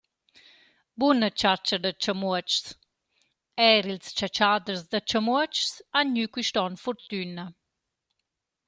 [0.99, 2.65] Buna chatscha da chamuotschs
[3.67, 7.45] Eir ils chatschaders da chamuotschs han gnü quist on furtüna.